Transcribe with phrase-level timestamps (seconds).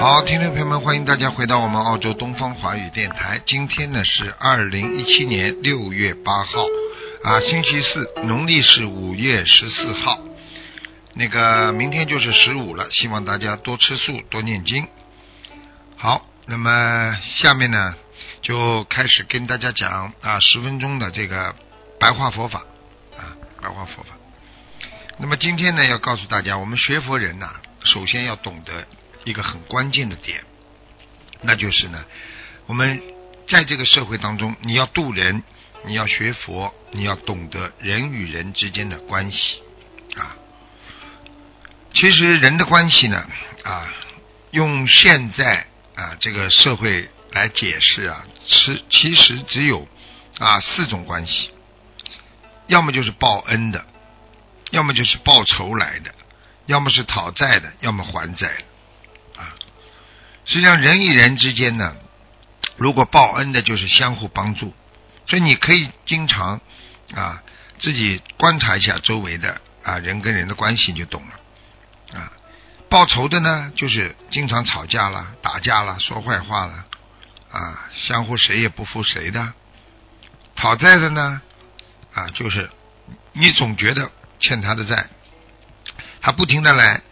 [0.00, 3.40] 好，听众朋友们，欢迎大家回到我们澳洲东方华语电台。
[3.44, 6.62] 今天呢是二零一七年六月八号，
[7.24, 10.20] 啊，星期四，农历是五月十四号。
[11.14, 14.86] 那个明天就是十五了，希望大家多吃素，多念经。
[15.96, 17.96] 好，那么下面呢
[18.40, 21.56] 就开始跟大家讲啊十分钟的这个
[21.98, 22.60] 白话佛法
[23.16, 24.10] 啊白话佛法。
[25.18, 27.50] 那么今天呢要告诉大家，我们学佛人呐，
[27.82, 28.86] 首先要懂得。
[29.28, 30.42] 一个很关键的点，
[31.42, 32.02] 那就是呢，
[32.66, 33.02] 我们
[33.46, 35.42] 在这个社会当中，你要渡人，
[35.84, 39.60] 你要学佛，你要懂得人与人之间的关系
[40.16, 40.34] 啊。
[41.92, 43.28] 其实人的关系呢，
[43.64, 43.92] 啊，
[44.52, 49.86] 用现在啊这个社会来解释啊，其其实只有
[50.38, 51.50] 啊四种关系，
[52.66, 53.84] 要么就是报恩的，
[54.70, 56.14] 要么就是报仇来的，
[56.64, 58.64] 要么是讨债的，要么还债。
[59.38, 59.54] 啊
[60.44, 61.94] 实际上，人与人之间呢，
[62.76, 64.74] 如果报恩的，就是相互帮助。
[65.26, 66.58] 所以你可以经常
[67.14, 67.42] 啊，
[67.80, 72.18] 自己观察一下周围的啊人跟人的关系，就懂了。
[72.18, 72.32] 啊，
[72.88, 76.86] 报仇的呢，就是经常吵架了、打架了、说坏话了，
[77.52, 79.52] 啊，相互谁也不服谁的。
[80.56, 81.42] 讨债的呢，
[82.14, 82.70] 啊，就是
[83.34, 85.08] 你总觉得欠他的债，
[86.22, 87.02] 他不停的来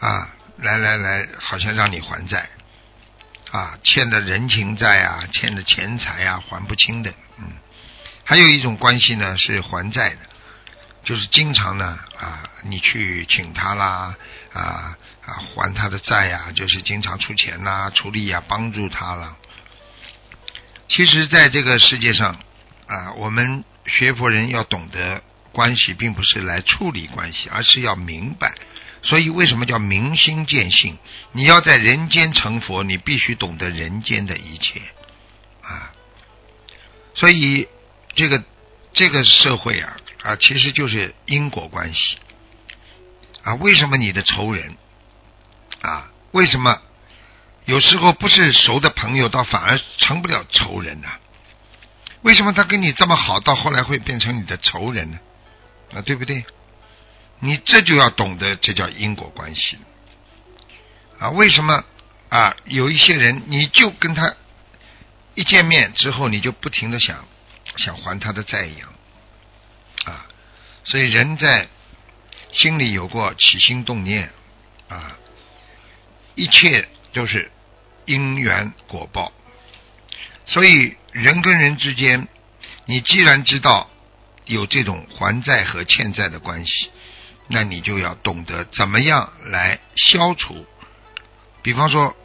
[0.00, 2.48] 啊，来来来，好像让你还债。
[3.50, 7.52] 啊，欠的人情债啊，欠的钱财啊，还不清的，嗯，
[8.24, 10.16] 还有一种关系呢是还债的，
[11.04, 14.16] 就是经常呢啊，你去请他啦，
[14.54, 19.36] 啊啊还他的债呀，就是经常出钱呐、出力呀，帮助他了。
[20.88, 22.34] 其实，在这个世界上
[22.86, 28.54] 啊，我们学佛人要懂得关系，并不是来处理关系，而是要明白。
[29.02, 30.96] 所以，为什么叫明心见性？
[31.32, 34.80] 你要在人间成佛，你必须懂得人间的一切
[35.62, 35.92] 啊。
[37.14, 37.68] 所以，
[38.14, 38.42] 这个
[38.92, 42.16] 这个社会啊啊，其实就是因果关系
[43.42, 43.54] 啊。
[43.56, 44.76] 为什么你的仇人
[45.80, 46.08] 啊？
[46.30, 46.80] 为什么
[47.64, 51.08] 有时候不是熟的朋友，倒反而成不了仇人呢？
[52.22, 55.18] 为什么他跟你这么好，到后来会变成你的仇人呢？
[55.92, 56.44] 啊，对不对？
[57.44, 59.76] 你这就要懂得，这叫因果关系
[61.18, 61.30] 啊！
[61.30, 61.84] 为什么
[62.28, 62.54] 啊？
[62.66, 64.36] 有一些人，你就跟他
[65.34, 67.26] 一见面之后，你就不停的想
[67.78, 68.88] 想还他的债一样
[70.04, 70.24] 啊！
[70.84, 71.66] 所以人在
[72.52, 74.30] 心里有过起心动念
[74.88, 75.18] 啊，
[76.36, 77.50] 一切都是
[78.04, 79.32] 因缘果报。
[80.46, 82.28] 所以人跟人之间，
[82.84, 83.90] 你既然知道
[84.44, 86.88] 有这种还债和欠债的关系。
[87.48, 90.66] 那你就要懂得怎么样来消除。
[91.62, 92.16] 比方说，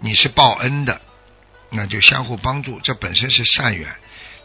[0.00, 1.00] 你是报恩的，
[1.70, 3.94] 那就相互帮助，这本身是善缘。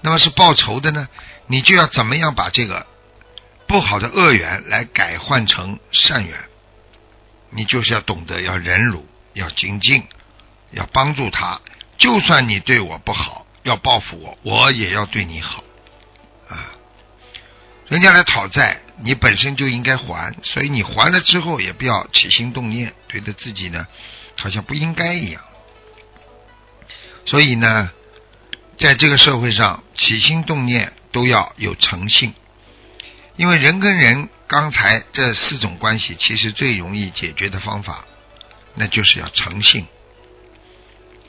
[0.00, 1.08] 那么是报仇的呢，
[1.46, 2.86] 你就要怎么样把这个
[3.66, 6.38] 不好的恶缘来改换成善缘？
[7.50, 10.04] 你就是要懂得要忍辱，要精进，
[10.70, 11.60] 要帮助他。
[11.96, 15.64] 就算你对我不好，要报复我，我也要对你好。
[17.88, 18.80] 人家来讨债。
[19.00, 23.86] 你本身就应该还，所以你还了之后也不要起心动念，觉得自己呢
[24.36, 25.40] 好像不应该一样。
[27.24, 27.92] 所以呢，
[28.76, 32.34] 在这个社会上，起心动念都要有诚信，
[33.36, 38.04] 因为人跟人刚才这四种关系，其实最容易解决的方法，
[38.74, 39.86] 那就是要诚信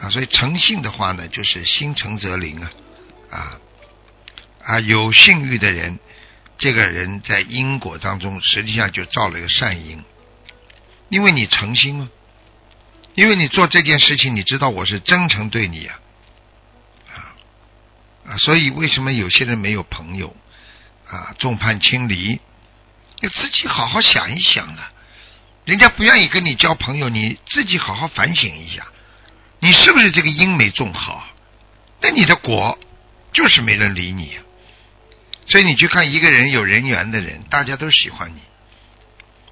[0.00, 0.10] 啊。
[0.10, 2.70] 所以诚信的话呢，就是心诚则灵啊
[3.30, 3.58] 啊
[4.64, 5.98] 啊，有信誉的人。
[6.56, 10.02] 这个人在因果当中，实际上就造了一个善因，
[11.08, 12.08] 因为你诚心啊，
[13.14, 16.00] 因为你做这件事情，你知道我是真诚对你啊，
[17.12, 17.18] 啊。
[18.26, 20.34] 啊，所以为什么有些人没有朋友？
[21.08, 22.40] 啊，众叛亲离？
[23.20, 24.92] 你自己好好想一想了，
[25.64, 28.86] 人家不愿意跟你交朋友，你自己好好反省一下，
[29.60, 31.28] 你是不是这个因没种好？
[32.00, 32.78] 那你的果
[33.32, 34.38] 就是没人理你。
[35.46, 38.40] 所以你去看一个人有人缘的人，大家都喜欢你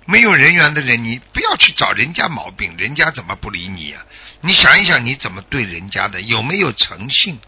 [0.05, 4.05] 没有人缘的人，你不要去找人家毛病，人家怎么不理你呀？
[4.41, 6.21] 你想一想，你怎么对人家的？
[6.21, 7.39] 有没有诚信？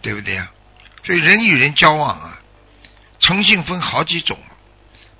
[0.00, 0.50] 对不对呀？
[1.04, 2.40] 所以人与人交往啊，
[3.18, 4.38] 诚信分好几种。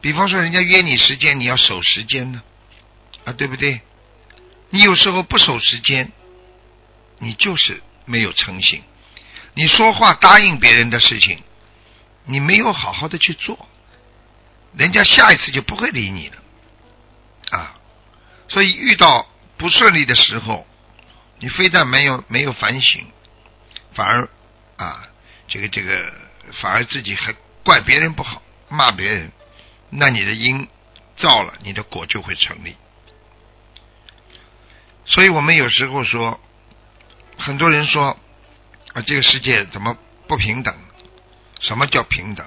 [0.00, 2.42] 比方说，人家约你时间，你要守时间呢，
[3.24, 3.80] 啊，对不对？
[4.70, 6.10] 你有时候不守时间，
[7.18, 8.82] 你就是没有诚信。
[9.54, 11.42] 你说话答应别人的事情，
[12.24, 13.68] 你没有好好的去做，
[14.76, 16.36] 人家下一次就不会理你了，
[17.50, 17.76] 啊。
[18.48, 19.26] 所以遇到
[19.56, 20.66] 不顺利的时候，
[21.38, 23.04] 你非但没有没有反省，
[23.94, 24.28] 反而
[24.76, 25.08] 啊，
[25.48, 26.12] 这个这个，
[26.60, 27.34] 反而自己还
[27.64, 29.32] 怪别人不好，骂别人。
[29.90, 30.68] 那你的因
[31.16, 32.76] 造了，你的果就会成立。
[35.04, 36.40] 所以我们有时候说，
[37.36, 38.16] 很多人说
[38.94, 39.96] 啊，这个世界怎么
[40.28, 40.74] 不平等？
[41.62, 42.46] 什么叫平等？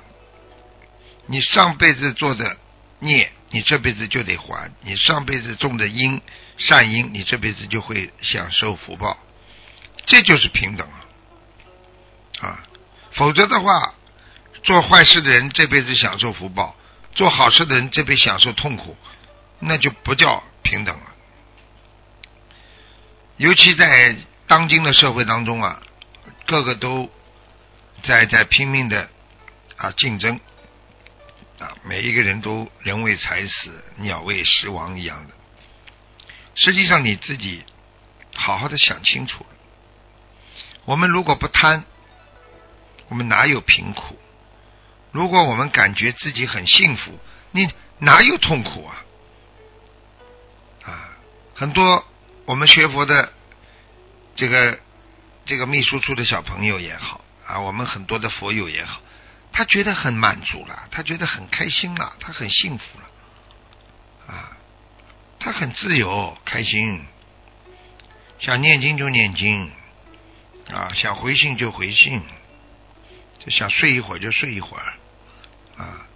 [1.25, 2.57] 你上辈子做的
[2.99, 6.21] 孽，你这辈子就得还；你上辈子种的因
[6.59, 9.17] 善因，你这辈子就会享受福报。
[10.05, 10.87] 这就是平等
[12.39, 12.47] 啊！
[12.47, 12.63] 啊
[13.13, 13.95] 否则的话，
[14.61, 16.75] 做坏事的人这辈子享受福报。
[17.15, 18.95] 做好事的人这辈子享受痛苦，
[19.59, 21.05] 那就不叫平等了。
[23.37, 25.81] 尤其在当今的社会当中啊，
[26.45, 27.09] 个个都
[28.05, 29.09] 在在拼命的
[29.77, 30.39] 啊竞争
[31.59, 35.33] 啊，每一个人都人为财死，鸟为食亡一样的。
[36.53, 37.63] 实际上你自己
[38.35, 39.45] 好好的想清楚，
[40.85, 41.83] 我们如果不贪，
[43.09, 44.19] 我们哪有贫苦？
[45.11, 47.19] 如果我们感觉自己很幸福，
[47.51, 47.67] 你
[47.97, 49.03] 哪有痛苦啊？
[50.83, 51.09] 啊，
[51.55, 52.05] 很多
[52.45, 53.33] 我们学佛的
[54.35, 54.79] 这个
[55.45, 59.01] 这个秘书处的小朋友也好啊，我们很多的佛友也好，
[59.51, 64.57] 他觉得很满足了，他觉得很开心了，他很幸福了，啊，
[65.39, 67.05] 他很自由开心，
[68.39, 69.71] 想念经就念经，
[70.73, 72.21] 啊，想回信就回信，
[73.39, 74.93] 就想睡一会儿就睡一会儿。
[75.77, 76.07] 啊，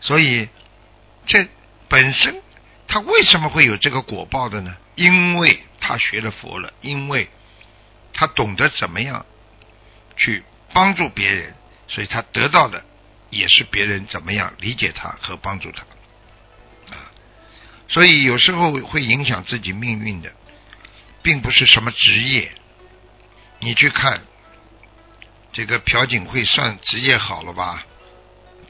[0.00, 0.48] 所以
[1.26, 1.48] 这
[1.88, 2.42] 本身
[2.86, 4.76] 他为什么会有这个果报的呢？
[4.94, 7.28] 因为他学了佛了，因为
[8.12, 9.24] 他懂得怎么样
[10.16, 10.44] 去
[10.78, 11.52] 帮助别人，
[11.88, 12.84] 所以他得到的
[13.30, 15.82] 也是别人怎么样理解他和帮助他。
[16.94, 17.10] 啊，
[17.88, 20.32] 所以有时候会影响自己命运的，
[21.20, 22.52] 并不是什么职业。
[23.58, 24.22] 你去看
[25.52, 27.84] 这个朴槿惠，算职业好了吧？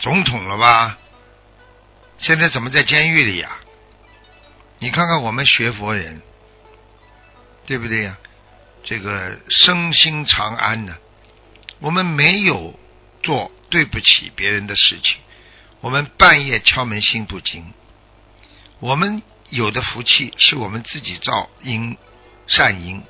[0.00, 0.96] 总统了吧？
[2.18, 3.50] 现在怎么在监狱里呀？
[4.78, 6.22] 你看看我们学佛人，
[7.66, 8.16] 对不对呀？
[8.82, 10.96] 这个身心长安呢？
[11.80, 12.78] 我们没有
[13.22, 15.16] 做对不起别人的事情，
[15.80, 17.72] 我们半夜敲门心不惊。
[18.80, 21.96] 我们有的福气是我们自己造因
[22.46, 23.02] 善因，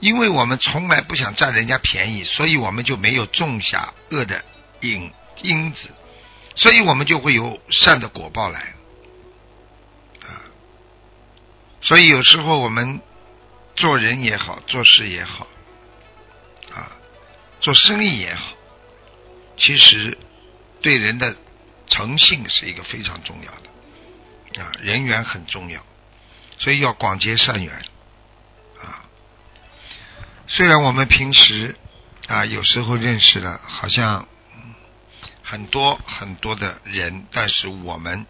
[0.00, 4.44] 因为我们从来不想占人家便宜，所以我们就没有种下恶的。
[4.80, 5.12] 因
[5.42, 5.88] 因子，
[6.56, 8.74] 所以我们就会有善的果报来
[10.22, 10.42] 啊。
[11.80, 13.00] 所以有时候我们
[13.76, 15.46] 做人也好，做事也好，
[17.62, 18.52] 做生意也好，
[19.56, 20.18] 其实
[20.82, 21.34] 对人的
[21.86, 25.82] 诚信是一个非常重要的啊，人缘很重要，
[26.58, 27.74] 所以要广结善缘
[28.82, 29.08] 啊。
[30.46, 31.74] 虽然我们平时
[32.28, 34.28] 啊有时候认识了，好像。
[35.44, 38.24] 很多很多的人，但是我们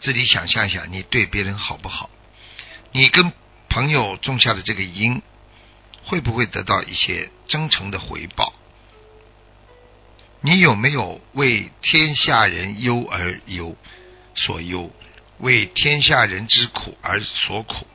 [0.00, 2.08] 自己想象一下，你对别人好不好？
[2.92, 3.32] 你跟
[3.68, 5.20] 朋友种下的这个因，
[6.04, 8.52] 会不会得到一些真诚的回报？
[10.40, 13.76] 你有没有为天下人忧而忧
[14.34, 14.92] 所忧，
[15.38, 17.86] 为天下人之苦而所苦？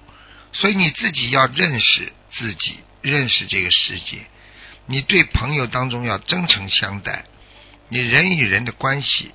[0.51, 4.17] 所以你自己要认识自己，认识这个世界。
[4.87, 7.25] 你对朋友当中要真诚相待。
[7.89, 9.31] 你人与人的关系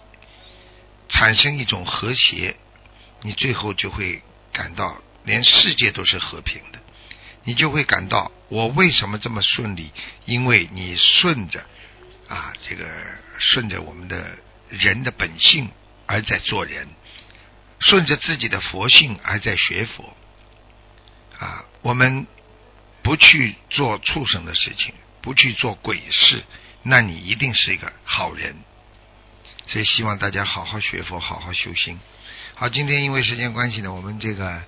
[1.09, 2.57] 产生一种和谐，
[3.23, 6.81] 你最后就会感到连世界都是和平的，
[7.45, 9.91] 你就会感到我为什么这么顺利？
[10.25, 11.65] 因为你顺着
[12.29, 12.87] 啊，这个
[13.39, 14.37] 顺着我们的
[14.69, 15.69] 人的本性
[16.07, 16.89] 而在做人，
[17.81, 20.17] 顺着自己的佛性而在学佛
[21.39, 22.27] 啊，我们
[23.03, 26.43] 不去做畜生的事情，不去做鬼事。
[26.83, 28.57] 那你一定是一个好人，
[29.67, 31.99] 所以希望大家好好学佛，好好修心。
[32.55, 34.63] 好，今天因为时间关系呢，我们这个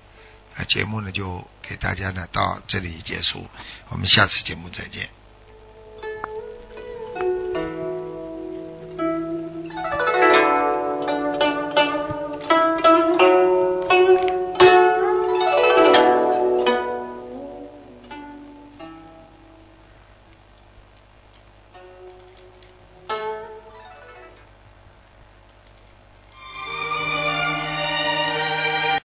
[0.65, 3.47] 节目呢就给大家呢到这里结束，
[3.89, 5.09] 我们下次节目再见。